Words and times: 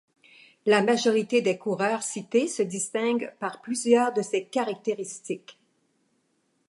La 0.65 0.81
majorité 0.81 1.43
des 1.43 1.59
coureurs 1.59 2.01
cités 2.01 2.47
se 2.47 2.63
distinguent 2.63 3.31
par 3.39 3.61
plusieurs 3.61 4.11
de 4.13 4.23
ces 4.23 4.45
caractéristiques. 4.45 5.59